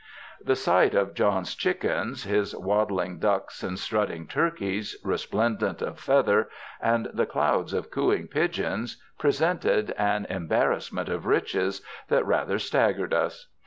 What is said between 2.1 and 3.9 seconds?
his waddling ducks and